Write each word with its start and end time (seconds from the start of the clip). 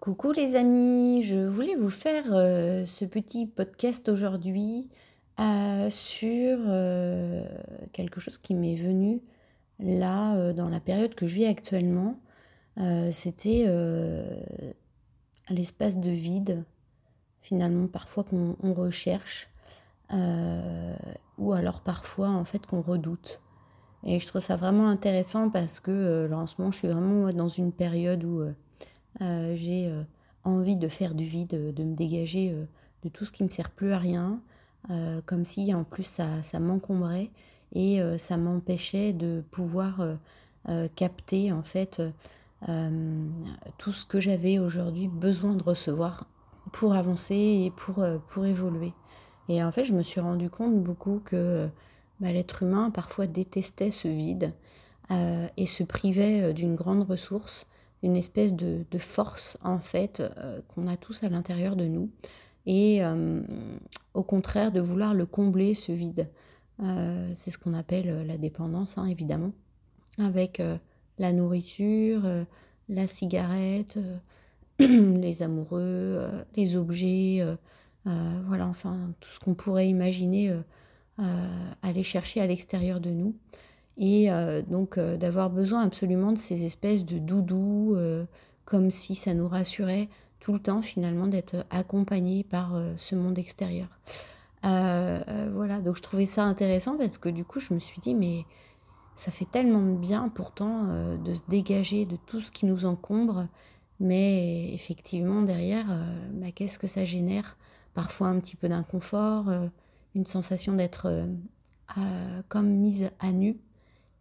Coucou 0.00 0.32
les 0.32 0.56
amis, 0.56 1.22
je 1.22 1.36
voulais 1.36 1.74
vous 1.74 1.90
faire 1.90 2.24
euh, 2.32 2.86
ce 2.86 3.04
petit 3.04 3.44
podcast 3.44 4.08
aujourd'hui 4.08 4.88
euh, 5.38 5.90
sur 5.90 6.58
euh, 6.66 7.44
quelque 7.92 8.18
chose 8.18 8.38
qui 8.38 8.54
m'est 8.54 8.76
venu 8.76 9.20
là 9.78 10.54
dans 10.54 10.70
la 10.70 10.80
période 10.80 11.14
que 11.14 11.26
je 11.26 11.34
vis 11.34 11.44
actuellement. 11.44 12.18
C'était 13.10 13.66
l'espace 15.50 15.98
de 15.98 16.10
vide 16.10 16.64
finalement 17.42 17.86
parfois 17.86 18.24
qu'on 18.24 18.72
recherche 18.72 19.50
ou 21.38 21.52
alors 21.52 21.82
parfois 21.82 22.28
en 22.28 22.46
fait 22.46 22.66
qu'on 22.66 22.80
redoute. 22.80 23.42
Et 24.04 24.18
je 24.18 24.26
trouve 24.26 24.40
ça 24.40 24.56
vraiment 24.56 24.88
intéressant 24.88 25.50
parce 25.50 25.78
que 25.78 26.26
là 26.30 26.38
en 26.38 26.46
ce 26.46 26.54
moment 26.58 26.70
je 26.70 26.78
suis 26.78 26.88
vraiment 26.88 27.30
dans 27.32 27.48
une 27.48 27.72
période 27.72 28.24
où 28.24 28.44
j'ai 29.20 29.88
euh, 29.88 30.02
envie 30.44 30.76
de 30.76 30.88
faire 30.88 31.14
du 31.14 31.24
vide, 31.24 31.74
de 31.74 31.84
me 31.84 31.94
dégager 31.94 32.50
euh, 32.52 32.64
de 33.02 33.08
tout 33.08 33.24
ce 33.24 33.32
qui 33.32 33.44
me 33.44 33.50
sert 33.50 33.70
plus 33.70 33.92
à 33.92 33.98
rien, 33.98 34.40
comme 35.26 35.44
si 35.44 35.74
en 35.74 35.84
plus 35.84 36.04
ça, 36.04 36.42
ça 36.42 36.58
m'encombrait 36.58 37.30
et 37.74 38.00
ça 38.16 38.38
m'empêchait 38.38 39.12
de 39.12 39.44
pouvoir 39.50 40.02
capter 40.96 41.52
en 41.52 41.62
fait 41.62 42.00
tout 43.76 43.92
ce 43.92 44.06
que 44.06 44.18
j'avais 44.18 44.58
aujourd'hui 44.58 45.06
besoin 45.06 45.54
de 45.54 45.62
recevoir 45.62 46.26
pour 46.72 46.94
avancer 46.94 47.34
et 47.34 47.70
pour, 47.76 48.02
pour 48.28 48.46
évoluer. 48.46 48.94
Et 49.50 49.62
en 49.62 49.70
fait, 49.70 49.84
je 49.84 49.92
me 49.92 50.02
suis 50.02 50.20
rendu 50.20 50.48
compte 50.48 50.82
beaucoup 50.82 51.20
que 51.22 51.68
bah, 52.18 52.32
l'être 52.32 52.62
humain 52.62 52.90
parfois 52.90 53.26
détestait 53.26 53.90
ce 53.90 54.08
vide 54.08 54.54
et 55.10 55.66
se 55.66 55.84
privait 55.84 56.54
d'une 56.54 56.74
grande 56.74 57.02
ressource 57.02 57.66
une 58.02 58.16
espèce 58.16 58.54
de, 58.54 58.84
force 58.98 59.58
en 59.62 59.78
fait 59.78 60.20
euh, 60.20 60.60
qu'on 60.68 60.86
a 60.86 60.96
tous 60.96 61.22
à 61.22 61.28
l'intérieur 61.28 61.76
de 61.76 61.84
nous. 61.86 62.10
Et 62.66 63.02
euh, 63.02 63.42
au 64.14 64.22
contraire 64.22 64.72
de 64.72 64.80
vouloir 64.80 65.14
le 65.14 65.26
combler 65.26 65.74
ce 65.74 65.92
vide. 65.92 66.28
Euh, 66.82 67.30
c'est 67.34 67.50
ce 67.50 67.58
qu'on 67.58 67.74
appelle 67.74 68.26
la 68.26 68.38
dépendance 68.38 68.98
hein, 68.98 69.06
évidemment. 69.06 69.52
Avec 70.18 70.62
la 71.18 71.32
nourriture, 71.32 72.22
la 72.88 73.06
cigarette, 73.06 73.98
les 74.78 75.42
amoureux, 75.42 76.28
les 76.56 76.76
objets, 76.76 77.42
voilà 78.04 78.66
enfin 78.66 79.12
tout 79.20 79.30
ce 79.30 79.40
qu'on 79.40 79.54
pourrait 79.54 79.88
imaginer 79.88 80.52
aller 81.82 82.02
chercher 82.02 82.40
à 82.40 82.46
l'extérieur 82.46 83.00
de 83.00 83.10
nous 83.10 83.34
et 84.00 84.32
euh, 84.32 84.62
donc 84.62 84.96
euh, 84.96 85.18
d'avoir 85.18 85.50
besoin 85.50 85.82
absolument 85.82 86.32
de 86.32 86.38
ces 86.38 86.64
espèces 86.64 87.04
de 87.04 87.18
doudous, 87.18 87.92
euh, 87.94 88.24
comme 88.64 88.90
si 88.90 89.14
ça 89.14 89.34
nous 89.34 89.46
rassurait 89.46 90.08
tout 90.40 90.54
le 90.54 90.58
temps 90.58 90.80
finalement 90.80 91.26
d'être 91.26 91.66
accompagné 91.68 92.42
par 92.44 92.72
ce 92.96 93.14
monde 93.14 93.38
extérieur. 93.38 94.00
voilà, 94.62 95.80
donc 95.84 95.96
je 95.96 96.02
trouvais 96.02 96.24
ça 96.24 96.44
intéressant 96.44 96.96
parce 96.96 97.18
que 97.18 97.28
du 97.28 97.44
coup 97.44 97.60
je 97.60 97.74
me 97.74 97.78
suis 97.78 98.00
dit 98.00 98.14
mais 98.14 98.46
ça 99.16 99.30
fait 99.30 99.44
tellement 99.44 99.82
de 99.82 99.98
bien 99.98 100.30
pourtant 100.30 100.86
de 101.18 101.34
se 101.34 101.42
dégager 101.48 102.06
de 102.06 102.16
tout 102.16 102.40
ce 102.40 102.50
qui 102.50 102.64
nous 102.64 102.86
encombre, 102.86 103.48
mais 103.98 104.72
effectivement 104.72 105.42
derrière, 105.42 105.86
bah, 106.32 106.50
qu'est-ce 106.54 106.78
que 106.78 106.86
ça 106.86 107.04
génère? 107.04 107.58
Parfois 107.92 108.28
un 108.28 108.40
petit 108.40 108.56
peu 108.56 108.70
d'inconfort, 108.70 109.50
une 110.14 110.24
sensation 110.24 110.72
d'être 110.72 111.26
comme 112.48 112.70
mise 112.70 113.10
à 113.18 113.32
nu 113.32 113.58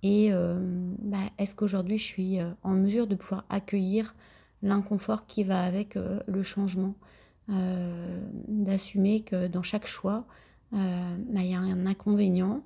et 0.03 0.29
euh, 0.31 0.57
bah, 0.99 1.17
est-ce 1.37 1.55
qu'aujourd'hui 1.55 1.97
je 1.97 2.03
suis 2.03 2.39
euh, 2.39 2.51
en 2.63 2.73
mesure 2.73 3.07
de 3.07 3.15
pouvoir 3.15 3.45
accueillir 3.49 4.15
l'inconfort 4.61 5.25
qui 5.25 5.43
va 5.43 5.61
avec 5.63 5.95
euh, 5.95 6.19
le 6.27 6.43
changement 6.43 6.95
D'assumer 8.47 9.21
que 9.21 9.47
dans 9.47 9.63
chaque 9.63 9.87
choix, 9.87 10.25
bah, 10.71 10.77
il 11.33 11.47
y 11.47 11.55
a 11.55 11.59
un 11.59 11.87
inconvénient 11.87 12.61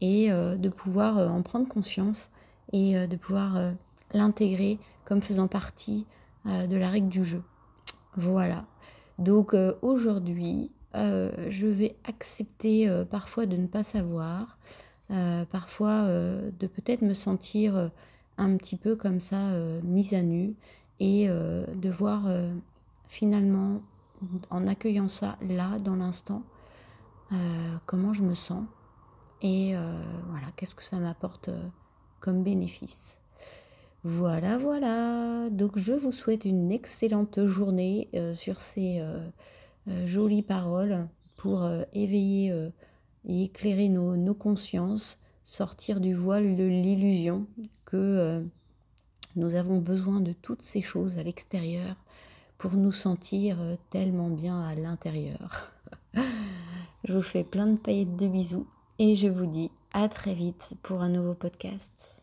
et 0.00 0.28
de 0.30 0.68
pouvoir 0.68 1.18
en 1.18 1.42
prendre 1.42 1.66
conscience 1.66 2.30
et 2.72 3.08
de 3.08 3.16
pouvoir 3.16 3.72
l'intégrer 4.14 4.78
comme 5.04 5.22
faisant 5.22 5.48
partie 5.48 6.06
de 6.44 6.76
la 6.76 6.88
règle 6.88 7.08
du 7.08 7.24
jeu. 7.24 7.42
Voilà. 8.14 8.64
Donc 9.18 9.56
aujourd'hui, 9.82 10.70
je 10.94 11.66
vais 11.66 11.96
accepter 12.04 12.88
parfois 13.10 13.46
de 13.46 13.56
ne 13.56 13.66
pas 13.66 13.82
savoir, 13.82 14.56
parfois 15.50 16.04
euh, 16.04 16.50
de 16.58 16.66
peut-être 16.66 17.02
me 17.02 17.14
sentir 17.14 17.76
euh, 17.76 17.88
un 18.36 18.56
petit 18.56 18.76
peu 18.76 18.94
comme 18.94 19.20
ça 19.20 19.50
mise 19.82 20.14
à 20.14 20.22
nu 20.22 20.54
et 21.00 21.26
de 21.26 21.90
voir 21.90 22.28
finalement 23.08 23.80
en 24.48 24.68
accueillant 24.68 25.08
ça 25.08 25.36
là 25.40 25.76
dans 25.80 25.96
l'instant 25.96 26.44
comment 27.86 28.12
je 28.12 28.22
me 28.22 28.34
sens 28.34 28.62
et 29.42 29.74
voilà 30.28 30.46
qu'est-ce 30.54 30.76
que 30.76 30.84
ça 30.84 30.98
m'apporte 30.98 31.50
comme 32.20 32.44
bénéfice. 32.44 33.18
Voilà, 34.04 34.56
voilà. 34.56 35.50
Donc 35.50 35.76
je 35.76 35.94
vous 35.94 36.12
souhaite 36.12 36.44
une 36.44 36.70
excellente 36.70 37.44
journée 37.44 38.08
sur 38.34 38.60
ces 38.60 39.02
jolies 40.04 40.44
paroles 40.44 41.08
pour 41.38 41.68
éveiller 41.92 42.70
et 43.28 43.44
éclairer 43.44 43.88
nos, 43.88 44.34
consciences, 44.34 45.20
sortir 45.44 46.00
du 46.00 46.14
voile 46.14 46.56
de 46.56 46.64
l'illusion 46.64 47.46
que 47.84 47.96
euh, 47.96 48.42
nous 49.36 49.54
avons 49.54 49.78
besoin 49.78 50.20
de 50.20 50.32
toutes 50.32 50.62
ces 50.62 50.82
choses 50.82 51.18
à 51.18 51.22
l'extérieur 51.22 51.96
pour 52.56 52.72
nous 52.72 52.92
sentir 52.92 53.60
euh, 53.60 53.76
tellement 53.90 54.30
bien 54.30 54.60
à 54.60 54.74
l'intérieur. 54.74 55.70
je 57.04 57.12
vous 57.12 57.22
fais 57.22 57.44
plein 57.44 57.66
de 57.66 57.78
paillettes 57.78 58.16
de 58.16 58.26
bisous 58.26 58.66
et 58.98 59.14
je 59.14 59.28
vous 59.28 59.46
dis 59.46 59.70
à 59.92 60.08
très 60.08 60.34
vite 60.34 60.74
pour 60.82 61.02
un 61.02 61.08
nouveau 61.08 61.34
podcast. 61.34 62.17